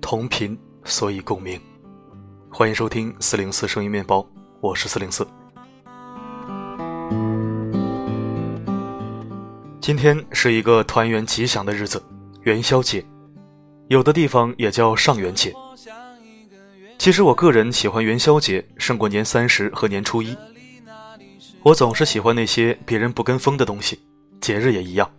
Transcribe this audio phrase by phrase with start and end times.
[0.00, 1.60] 同频，所以共鸣。
[2.50, 4.26] 欢迎收听四零四声音面包，
[4.60, 5.26] 我是四零四。
[9.80, 12.02] 今天是一个团圆吉祥的日子，
[12.42, 13.04] 元宵节，
[13.88, 15.54] 有的地方也叫上元节。
[16.98, 20.36] 其实我个人喜欢元宵节胜过年三十和年初一。
[21.62, 23.98] 我总是喜欢那些别人不跟风的东西，
[24.40, 25.10] 节日也一样。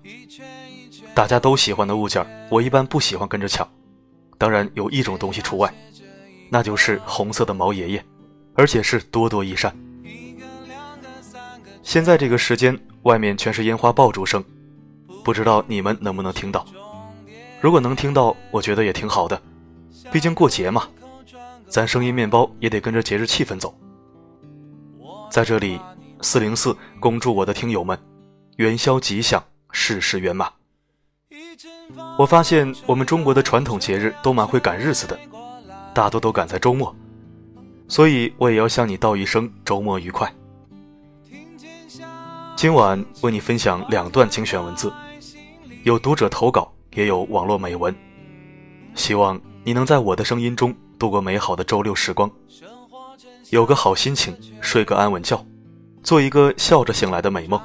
[1.13, 3.67] 大家都喜欢的物件，我一般不喜欢跟着抢。
[4.38, 5.71] 当然有一种东西除外，
[6.49, 8.05] 那就是红色的毛爷爷，
[8.55, 9.75] 而且是多多益善。
[11.84, 14.44] 现在这个时间，外面全是烟花爆竹声，
[15.23, 16.66] 不知道你们能不能听到？
[17.59, 19.39] 如果能听到，我觉得也挺好的，
[20.11, 20.88] 毕竟过节嘛。
[21.67, 23.73] 咱声音面包也得跟着节日气氛走。
[25.30, 25.80] 在这里，
[26.22, 27.97] 四零四恭祝我的听友们
[28.58, 30.52] 元宵吉祥，事事圆满。
[32.17, 35.20] 我发现我们中国的传统节日都蛮会赶日子的，
[35.94, 36.95] 大多都赶在周末，
[37.88, 40.31] 所以我也要向你道一声周末愉快。
[42.56, 44.92] 今晚为你分享两段精选文字，
[45.84, 47.95] 有读者投稿，也有网络美文，
[48.94, 50.75] 希望你能在我的声音中。
[51.00, 52.30] 度过美好的周六时光，
[53.50, 55.44] 有个好心情，睡个安稳觉，
[56.03, 57.59] 做一个笑着醒来的美梦。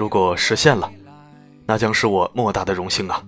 [0.00, 0.90] 如果实现了，
[1.66, 3.22] 那将是我莫大的荣幸啊！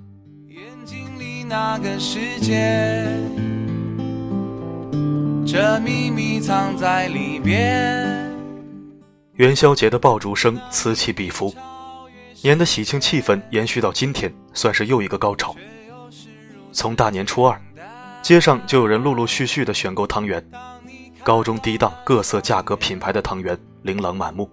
[9.35, 11.55] 元宵节的爆竹声此起彼伏，
[12.41, 15.55] 年的喜庆气氛延续到今天，算是又一个高潮。
[16.73, 17.61] 从大年初二。
[18.23, 20.43] 街上就有人陆陆续续的选购汤圆，
[21.23, 24.51] 高中低档、各色价格、品牌的汤圆琳琅满目。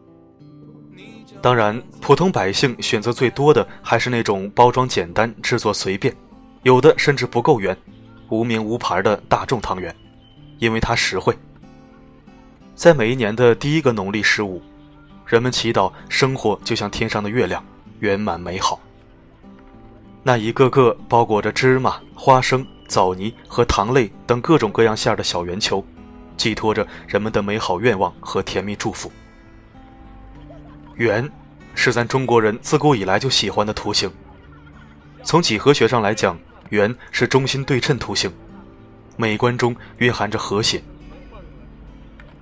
[1.42, 6.16] 当然，普通百姓选择最多的还是那种包装简单、制作随便，
[6.64, 7.76] 有的甚至不够圆、
[8.30, 9.96] 无名无牌的大众汤圆，
[10.58, 11.38] 因为它实惠。
[12.76, 14.62] 在每一年的第一个农历十五，
[15.26, 17.64] 人们祈祷生活就像天上的月亮，
[18.00, 18.80] 圆满美好。
[20.24, 22.66] 那一个个包裹着芝麻、花生。
[22.90, 25.86] 枣泥和糖类等各种各样馅的小圆球，
[26.36, 29.12] 寄托着人们的美好愿望和甜蜜祝福。
[31.00, 31.28] 圆，
[31.76, 34.12] 是咱中国人自古以来就喜欢的图形。
[35.24, 36.38] 从几何学上来讲，
[36.72, 38.30] 圆是中心对称图形，
[39.16, 40.84] 美观中蕴含着和谐。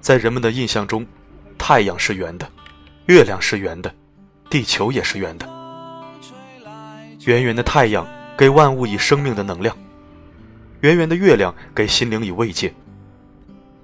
[0.02, 1.06] 在人们的印象中，
[1.56, 2.50] 太阳是圆的，
[3.06, 3.94] 月亮是圆的，
[4.50, 5.48] 地球也是圆的。
[7.26, 9.78] 圆圆的太阳给万物以生命的能量。
[10.82, 12.74] 圆圆的月亮给心灵以慰藉，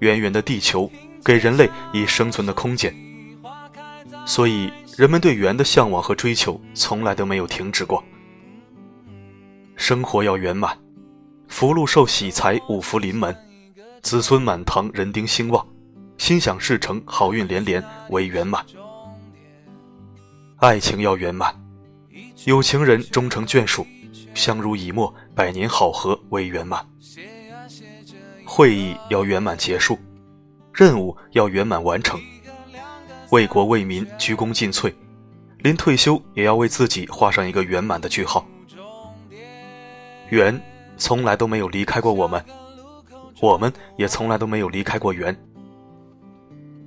[0.00, 0.90] 圆圆的地球
[1.24, 2.92] 给人类以生存的空间。
[4.26, 8.02] 所以，人们对圆的向往和追求从来都没有停止过。
[9.76, 10.78] 生活要圆满，
[11.48, 13.34] 福禄寿喜财五福临门，
[14.02, 15.66] 子孙满堂人丁兴旺，
[16.16, 18.64] 心想事成好运连连为圆满。
[20.56, 21.54] 爱情要圆满，
[22.44, 23.86] 有情人终成眷属。
[24.32, 26.84] 相濡以沫，百年好合为圆满。
[28.44, 29.98] 会议要圆满结束，
[30.72, 32.20] 任务要圆满完成，
[33.34, 34.94] 为国为民鞠躬尽瘁，
[35.58, 38.46] 临退休也要为自己画上一个圆满的句号。
[40.28, 40.58] 圆
[40.96, 42.44] 从来都没有离开过我们，
[43.40, 45.36] 我们也从来都没有离开过圆。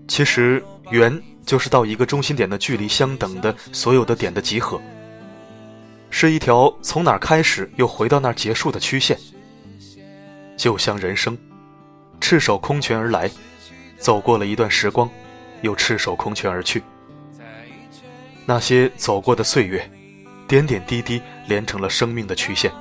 [0.07, 4.79] 其实，圆就是到一个中心点的距离相等的所有的点的集合。
[6.09, 9.19] 是一条从哪儿开始又回到那儿结束的曲线，
[10.55, 11.37] 就像人生，
[12.21, 13.29] 赤手空拳而来，
[13.97, 15.09] 走过了一段时光，
[15.61, 16.83] 又赤手空拳而去。
[18.45, 19.89] 那些走过的岁月，
[20.47, 22.71] 点点滴滴连成了生命的曲线。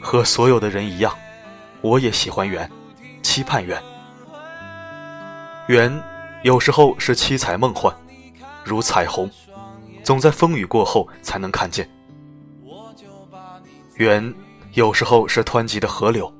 [0.00, 1.14] 和所有的人一样，
[1.80, 2.70] 我也喜欢圆，
[3.22, 3.82] 期盼圆。
[5.68, 6.02] 圆
[6.42, 7.94] 有时候是七彩梦幻，
[8.64, 9.30] 如彩虹。
[10.02, 11.88] 总在风雨过后才能看见。
[13.96, 14.34] 缘
[14.74, 16.30] 有时候是湍急的河流，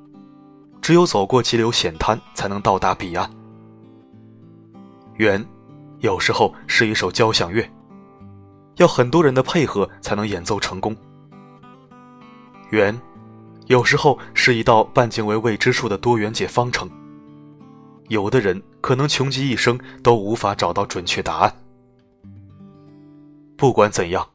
[0.83, 3.31] 只有走过急流险滩，才能到达彼岸。
[5.17, 5.45] 圆
[6.01, 7.65] 有时候是一首交响乐，
[8.77, 10.95] 要很多人的配合才能演奏成功。
[12.71, 12.99] 圆
[13.67, 16.91] 有时候是一道半径为未知数的多元解方程，
[18.09, 21.57] 有的人可能穷极一生都无法找到准确答案。
[23.57, 24.29] 不管怎样，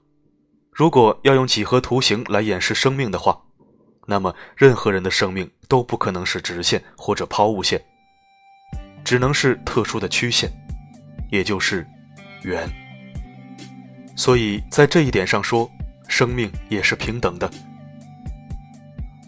[0.72, 3.38] 如果要用几何图形来演示生命的话，
[4.06, 7.84] 那么任何人的生命都不可能是直线或者抛物线，
[9.04, 10.52] 只能是特殊的曲线，
[11.32, 11.86] 也就是
[12.44, 12.70] 圆。
[14.16, 15.70] 所以在这一点上说，
[16.08, 17.50] 生命也是平等的。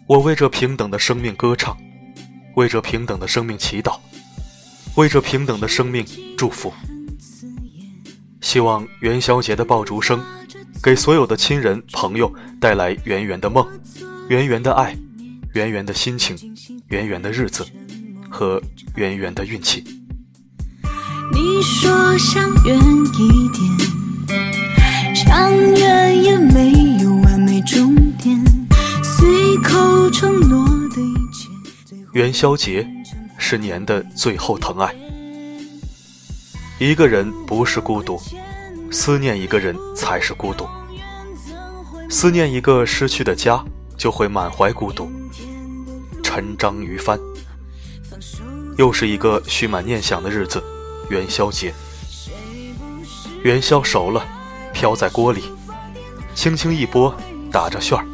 [0.05, 1.77] 我为这平等的生命歌唱，
[2.55, 3.97] 为这平等的生命祈祷，
[4.95, 6.05] 为这平等的生命
[6.37, 6.73] 祝福。
[8.41, 10.21] 希望元宵节的爆竹声，
[10.83, 13.65] 给所有的亲人朋友带来圆圆的梦，
[14.27, 14.97] 圆圆的爱，
[15.53, 16.37] 圆圆的心情，
[16.87, 17.65] 圆圆的日子
[18.31, 18.61] 和
[18.95, 19.83] 圆圆的运气。
[21.33, 22.79] 你说想远
[23.19, 26.71] 一点，想远也没
[27.03, 28.43] 有完美终点。
[29.03, 31.49] 随口承诺的一切。
[32.13, 32.87] 元宵节
[33.37, 34.95] 是年的最后疼爱。
[36.79, 38.19] 一个人不是孤独，
[38.91, 40.67] 思念一个人才是孤独。
[42.09, 43.63] 思念一个失去的家，
[43.95, 45.09] 就会满怀孤独。
[46.23, 47.17] 陈章鱼帆。
[48.77, 50.63] 又是一个蓄满念想的日子，
[51.09, 51.73] 元宵节。
[53.43, 54.25] 元宵熟了，
[54.71, 55.43] 飘在锅里，
[56.35, 57.13] 轻轻一拨，
[57.51, 58.05] 打着旋儿，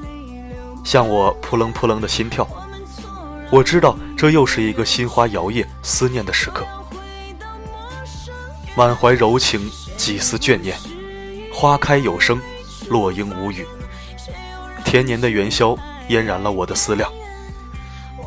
[0.84, 2.48] 像我扑棱扑棱的心跳。
[3.52, 6.66] 我知道，这又是一个心花摇曳、思念的时刻。
[8.76, 10.78] 满怀柔情，几丝眷念。
[11.54, 12.40] 花开有声，
[12.90, 13.66] 落英无语。
[14.86, 15.78] 甜年的元宵
[16.08, 17.12] 嫣然了我的思量。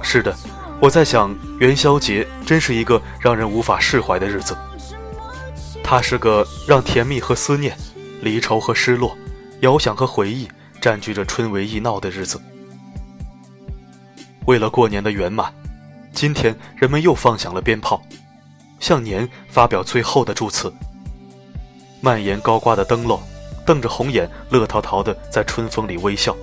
[0.02, 0.36] 是的，
[0.82, 4.56] 我在想，元宵节真是一个让人无法释怀的日子。
[5.84, 7.76] 它是个让甜蜜和思念、
[8.22, 9.14] 离愁和失落、
[9.60, 10.48] 遥想和回忆
[10.80, 12.40] 占据着春闱意闹的日子。
[14.46, 15.52] 为了过年的圆满，
[16.14, 18.02] 今天人们又放响了鞭炮。
[18.78, 20.72] 向年发表最后的祝词。
[22.00, 23.20] 蔓延高挂的灯笼，
[23.66, 26.34] 瞪着红眼，乐淘淘的在春风里微笑。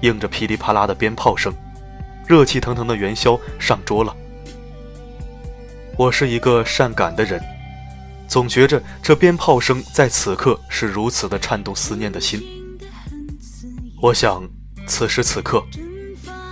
[0.00, 1.54] 应着噼里啪啦的鞭炮声，
[2.28, 4.14] 热气腾腾的元宵上桌了。
[5.96, 7.42] 我是一个善感的人，
[8.28, 12.42] 总觉着这鞭炮声在此刻是如此的颤动思念的心。
[14.02, 14.46] 我想，
[14.86, 15.64] 此时此刻，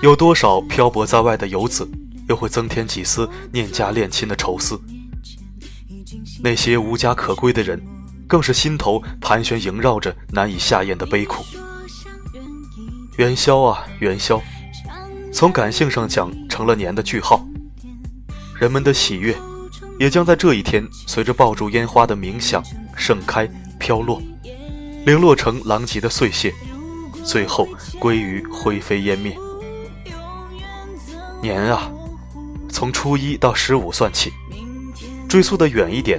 [0.01, 1.87] 有多少漂泊在外的游子？
[2.27, 4.81] 又会增添几丝念家恋亲的愁思。
[6.43, 7.81] 那些无家可归的人，
[8.27, 11.45] 更是心头盘旋萦绕着难以下咽的悲苦。
[13.19, 14.43] 元宵啊元宵，
[15.37, 17.47] 从感性上讲成了年的句号。
[18.59, 19.37] 人们的喜悦，
[19.99, 22.65] 也将在这一天随着爆竹烟花的鸣响
[22.97, 23.47] 盛开
[23.79, 24.19] 飘落，
[25.05, 26.55] 零落成狼藉的碎屑，
[27.23, 27.69] 最后
[27.99, 29.37] 归于灰飞烟灭。
[31.43, 31.93] 年啊！
[32.71, 34.33] 从初一到十五算起，
[35.29, 36.19] 追溯的远一点，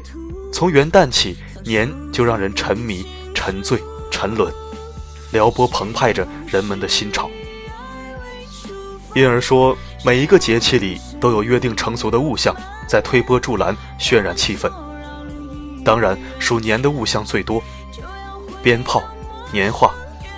[0.53, 1.35] 从元旦起，
[1.65, 3.03] 年就让人沉迷、
[3.33, 3.81] 沉醉、
[4.11, 4.53] 沉沦，
[5.31, 7.27] 撩拨澎湃着人们的心潮。
[9.17, 9.75] 因而说，
[10.05, 12.55] 每一个节气里都有约定成俗的物象
[12.87, 14.71] 在推波助澜，渲染气氛。
[15.83, 17.59] 当然，属年的物象最多：
[18.61, 19.01] 鞭炮、
[19.51, 19.91] 年画、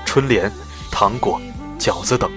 [0.06, 0.50] 春联、
[0.90, 1.42] 糖果、
[1.78, 2.32] 饺子等。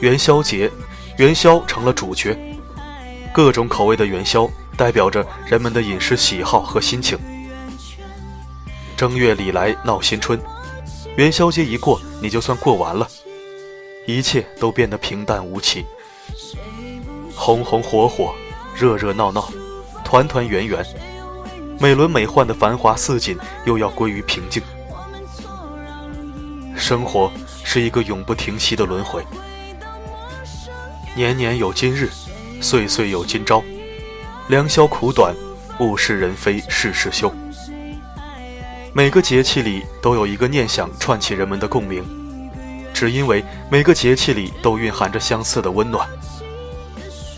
[0.00, 0.70] 元宵节。
[1.16, 2.38] 元宵成了主角，
[3.30, 7.18] 各种口味的元宵代表着人们的饮食喜好和心情。
[8.96, 10.40] 正月里来闹新春，
[11.16, 13.06] 元宵节一过，你就算过完了，
[14.06, 15.84] 一切都变得平淡无奇。
[17.34, 18.34] 红红火火，
[18.74, 19.50] 热热闹闹，
[20.04, 20.84] 团团圆圆，
[21.78, 24.62] 美轮美奂的繁华似锦又要归于平静。
[26.76, 27.30] 生活
[27.64, 29.24] 是一个永不停息的轮回。
[31.14, 32.08] 年年有今日，
[32.60, 33.62] 岁岁有今朝。
[34.48, 35.34] 良宵苦短，
[35.78, 37.32] 物是人非事事休。
[38.92, 42.04] 每个节气里都有一个念想串起人们的共鸣，
[43.00, 46.06] 只因为每个节气里都蕴含着相似的温暖。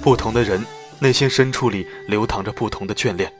[0.03, 0.61] 不同的人
[0.99, 3.33] 内心深处里流淌着不同的眷恋。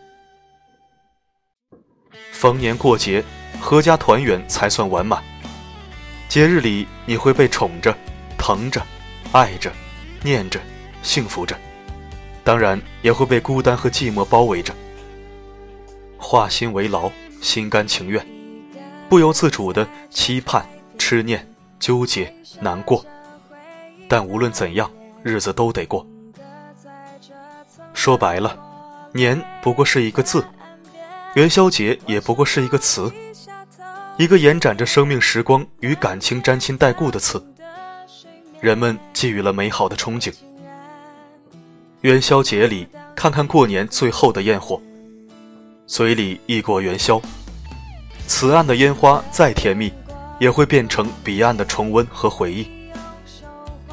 [2.31, 3.25] 逢年过节，
[3.61, 5.21] 阖家团圆才算完满。
[6.29, 7.93] 节日里你会被宠着、
[8.39, 8.81] 疼着、
[9.33, 9.73] 爱着。
[10.23, 10.61] 念着，
[11.03, 11.59] 幸福着，
[12.45, 14.73] 当然也会被孤单和寂寞包围着。
[16.19, 17.11] 化心为劳，
[17.41, 18.25] 心甘情愿，
[19.09, 20.65] 不由自主的期盼、
[20.97, 21.52] 痴念、
[21.83, 23.05] 纠结、难过。
[24.09, 24.89] 但无论怎样，
[25.25, 26.07] 日子都得过。
[27.93, 28.57] 说白了，
[29.13, 30.45] 年不过是一个字，
[31.35, 33.11] 元宵节也不过是一个词，
[34.17, 37.45] 一个延展着生命时光与感情沾亲带故的词。
[38.61, 40.33] 人们寄予了美好的憧憬。
[42.03, 42.87] 元宵节里，
[43.17, 44.81] 看看过年最后的焰火，
[45.89, 47.21] 嘴里一裹元宵，
[48.29, 49.93] 此岸的烟花再甜蜜，
[50.39, 52.69] 也会变成彼岸的重温和回忆。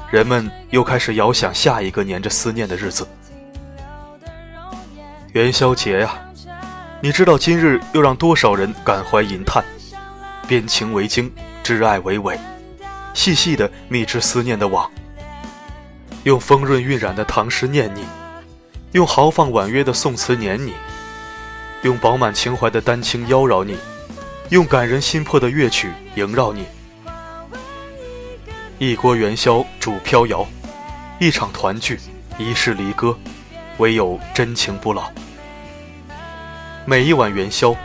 [0.10, 3.08] 人们又开始遥想下一个粘着思念的日子。
[5.34, 6.20] 元宵节呀，
[7.02, 9.64] 你知道今日又让多少人感怀吟叹？
[10.48, 11.32] 边情为经，
[11.64, 12.40] 知爱为纬，
[13.14, 14.90] 细细的密织思念的网。
[16.24, 18.04] 用丰润晕染的唐诗念你，
[18.94, 20.74] 用豪放婉约的宋词念你，
[21.84, 23.78] 用饱满情怀的丹青妖娆你，
[24.50, 26.66] 用感人心魄的乐曲萦绕你。
[28.80, 30.44] 一锅元宵煮飘摇，
[31.20, 32.00] 一场团聚，
[32.40, 33.16] 一世离歌，
[33.78, 35.12] 唯有真情不老。
[36.84, 37.76] 每一碗元宵，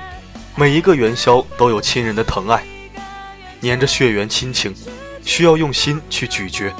[0.56, 2.64] 每一个元宵都有亲人的疼爱，
[3.60, 4.74] 粘着血缘亲情，
[5.22, 6.72] 需要用心去咀嚼，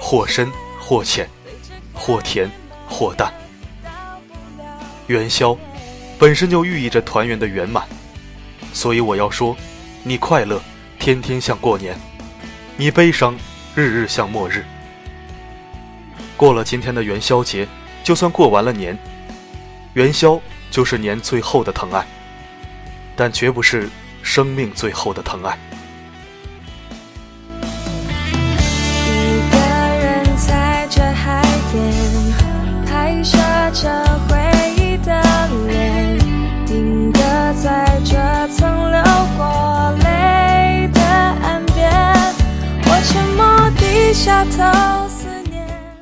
[0.00, 0.50] 或深
[0.80, 1.28] 或浅，
[1.92, 2.50] 或甜
[2.88, 3.30] 或淡。
[5.06, 5.54] 元宵
[6.18, 7.86] 本身就寓意着团圆的圆满，
[8.76, 9.56] 所以我要说，
[10.02, 10.60] 你快乐，
[10.98, 11.94] 天天像过年；
[12.76, 13.34] 你悲伤，
[13.74, 14.66] 日日像末日。
[16.36, 17.66] 过了今天的元宵节，
[18.04, 18.98] 就算过完了年，
[19.94, 20.38] 元宵。
[20.68, 22.04] 就是年最后的疼爱，
[23.14, 23.88] 但绝不是
[24.20, 25.56] 生命最后的疼爱。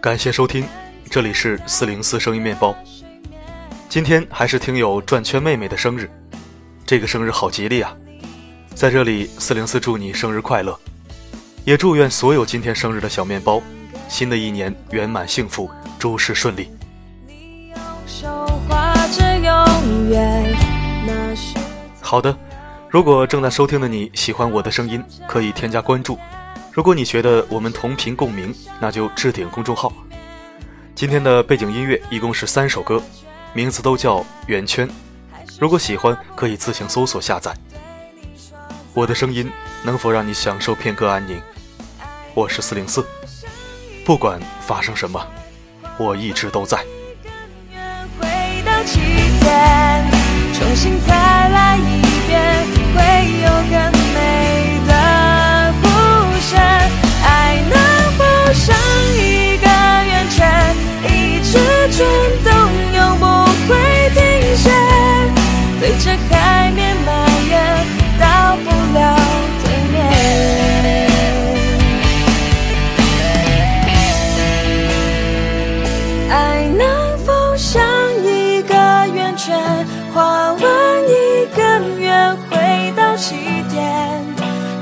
[0.05, 0.69] 感谢收听，
[1.09, 2.77] 这里是四零四声音面包。
[3.89, 6.11] 今天还是听友转圈妹妹的生日，
[6.85, 7.97] 这个生日好吉利啊！
[8.75, 10.79] 在这里，四零四祝你生日快乐，
[11.65, 13.63] 也祝愿所有今天生日的小面包，
[14.07, 16.69] 新的一年圆满幸福，诸事顺利。
[22.03, 22.37] 好的，
[22.91, 26.19] 如果正在收听的你喜欢我的声音，可以添加关注；
[26.75, 29.93] 如果你觉得我们同频共鸣，那就置顶公众号。
[30.93, 33.01] 今天的背景音乐一共是三首歌。
[33.53, 34.91] 名字都叫圆圈，
[35.61, 37.55] 如果喜欢，可以自行搜索下载。
[38.93, 39.49] 我的声音
[39.85, 41.41] 能否让你享受片刻安宁？
[42.35, 43.07] 我是四零四，
[44.05, 45.25] 不管发生什么，
[45.97, 46.85] 我一直都在。
[50.53, 52.67] 重新再来一遍，
[52.97, 52.99] 会
[53.45, 53.47] 有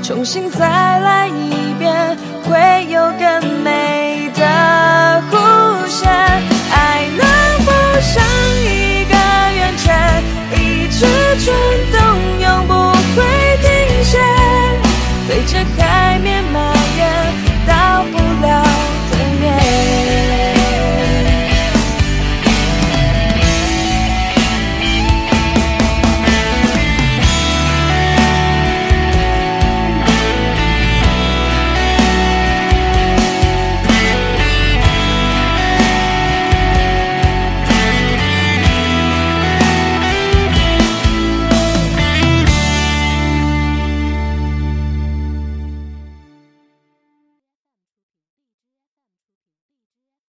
[0.03, 1.62] 重新再来一遍，